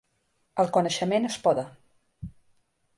El 0.63 0.71
coneixement 0.79 1.29
és 1.31 1.39
poder 1.47 1.69